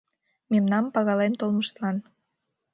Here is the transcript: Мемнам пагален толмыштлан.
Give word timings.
Мемнам 0.51 0.85
пагален 0.93 1.33
толмыштлан. 1.39 1.97